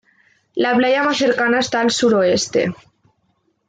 [0.55, 2.73] La playa más cercana está al suroeste.